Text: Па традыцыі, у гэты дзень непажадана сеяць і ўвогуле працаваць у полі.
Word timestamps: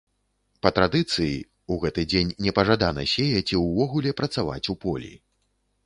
Па 0.65 0.69
традыцыі, 0.77 1.35
у 1.75 1.77
гэты 1.85 2.01
дзень 2.13 2.33
непажадана 2.47 3.07
сеяць 3.15 3.47
і 3.55 3.63
ўвогуле 3.69 4.19
працаваць 4.23 4.65
у 4.75 4.81
полі. 4.87 5.13